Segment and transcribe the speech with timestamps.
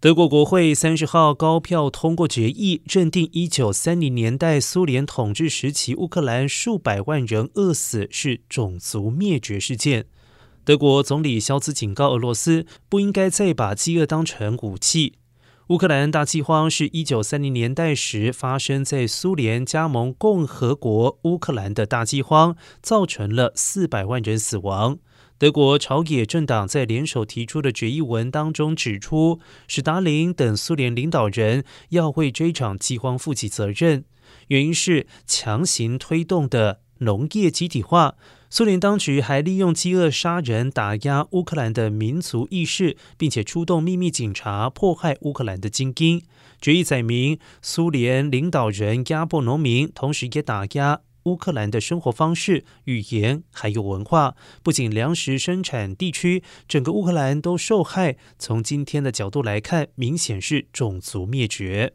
[0.00, 10.06] 德国国会三十号高票通过决议，认定一九三零年代苏联统治时期乌克兰数百万人饿死是种族灭绝事件。
[10.64, 15.16] 德国总理肖兹警告俄罗斯，不应该再把饥饿当成武器。
[15.70, 24.98] 乌克兰大饥荒是一九三零年代时发生在苏联加盟共和国乌克兰的大饥荒，造成了四百万人死亡。
[25.38, 29.38] 德国朝野政党在联手提出的决议文当中指出，
[29.68, 34.04] 史达林等苏联领导人要为这场饥荒负起责任，
[34.48, 38.14] 原因是强行推动的农业集体化。
[38.48, 46.20] 苏联当局还利用饥饿杀人，打压乌克兰的民族意识，并且出动秘密警察迫害乌克兰的精英。
[46.60, 51.00] 决议载明，苏联领导人压迫农民，同时也打压。
[51.24, 58.16] 乌克兰的生活方式、语言还有文化，不仅粮食生产地区，整个乌克兰都受害。
[58.38, 61.92] 从今天的角度来看，明显是种族灭绝。